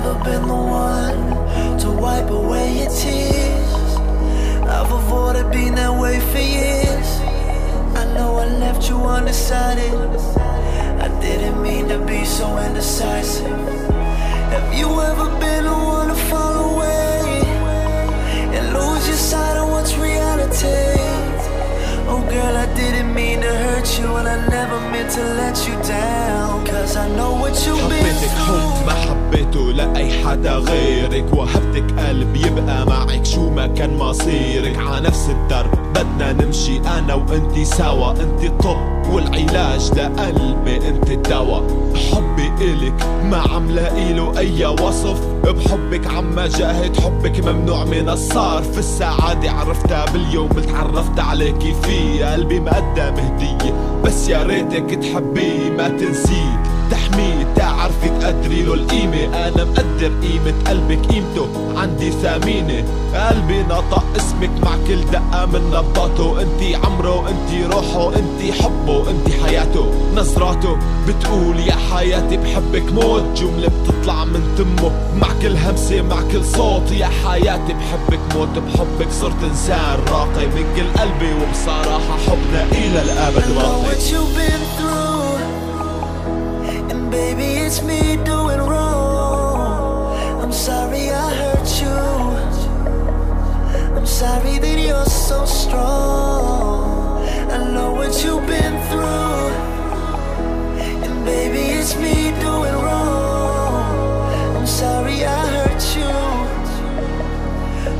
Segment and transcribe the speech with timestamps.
[0.00, 3.96] Never been the one to wipe away your tears.
[4.62, 7.08] I've avoided being that way for years.
[7.96, 9.92] I know I left you undecided.
[11.02, 13.50] I didn't mean to be so indecisive.
[14.54, 15.57] Have you ever been
[25.14, 30.24] to let you down Cause I know what you've been حبيتك حب ما حبيته لأي
[30.24, 33.37] حدا غيرك وهبتك قلب يبقى معك شو
[33.76, 35.70] كان مصيرك ع نفس الدرب.
[35.94, 38.10] بدنا نمشي أنا وأنتي سوا.
[38.10, 41.60] أنتي الطب والعلاج لقلبي أنت الدوا.
[42.12, 45.20] حبي إلك ما عم لاقيله أي وصف.
[45.44, 52.32] بحبك عم جاهد حبك ممنوع من الصار في السعادة عرفتها باليوم اللي تعرفت عليكي فيه
[52.32, 56.62] قلبي مقدم هدية بس يا ريتك تحبيه ما تنسيه.
[56.90, 59.48] تحميه تعرفي تقدري له القيمة.
[59.48, 61.48] أنا مقدر قيمة قلبك قيمته.
[61.78, 62.84] عندي ثمينة.
[63.14, 66.42] قلبي نطق اسمك مع كل دقة من نبضاته.
[66.42, 69.90] انتي عمره انتي روحه انتي حبه انتي حياته.
[70.14, 70.78] نظراته
[71.08, 73.22] بتقول يا حياتي بحبك موت.
[73.36, 74.90] جملة بتطلع من تمه.
[75.20, 76.90] مع كل همسة مع كل صوت.
[76.90, 78.48] يا حياتي بحبك موت.
[78.58, 80.46] بحبك صرت إنسان راقي.
[80.46, 82.68] من كل قلبي وبصراحة حبنا
[83.28, 83.78] I know
[84.36, 84.58] باقي
[87.10, 88.87] baby it's me doing wrong.
[95.28, 97.20] So strong
[97.56, 99.48] I know what you've been through
[101.04, 102.16] And baby it's me
[102.46, 106.12] doing wrong I'm sorry I hurt you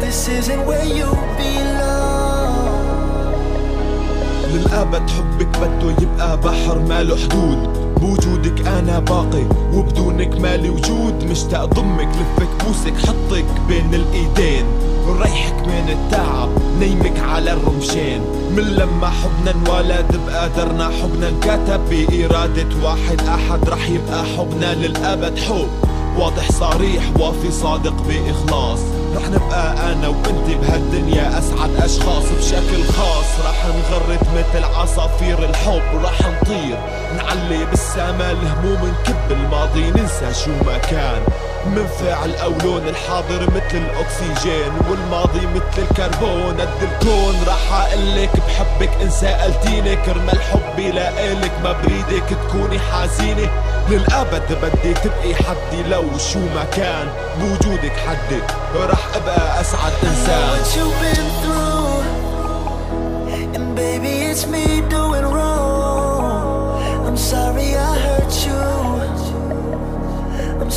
[0.00, 2.02] This isn't where you belong
[4.52, 7.58] للأبد حبك بده يبقى بحر ماله حدود
[8.00, 9.44] بوجودك أنا باقي
[9.74, 16.48] وبدونك مالي وجود مشتاق ضمك لفك بوسك حطك بين الإيدين ريحك من التعب
[16.80, 18.20] نيمك على الرمشين
[18.56, 23.68] من لما حبنا انولد بقدرنا حبنا انكتب بإرادة واحد أحد.
[23.68, 25.68] رح يبقى حبنا للأبد حب.
[26.18, 28.78] واضح صريح وافي صادق بإخلاص.
[29.16, 33.46] رح نبقى أنا وأنت بهالدنيا أسعد أشخاص بشكل خاص.
[33.46, 35.82] رح نغرد مثل عصافير الحب.
[36.04, 36.78] رح نطير
[37.16, 41.22] نعلي بالسما الهموم نكب الماضي ننسى شو ما كان.
[41.66, 46.60] منفعل أو لون الحاضر مثل الأكسجين والماضي مثل الكربون.
[46.60, 51.52] قد الكون رح أقلك بحبك إن سألتيني كرمال حبي لإلك.
[51.64, 53.50] ما بريدك تكوني حزينة.
[53.90, 57.08] للأبد بدي تبقي حدي لو شو ما كان.
[57.40, 58.40] بوجودك حدي
[58.74, 58.90] what
[60.76, 62.02] you've been through
[63.54, 64.66] And baby it's me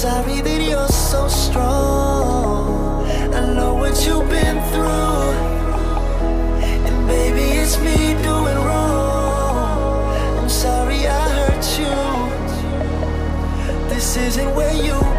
[0.00, 3.04] sorry that you're so strong.
[3.34, 5.32] I know what you've been through,
[6.86, 10.16] and maybe it's me doing wrong.
[10.38, 11.96] I'm sorry I hurt you.
[13.90, 15.09] This isn't where you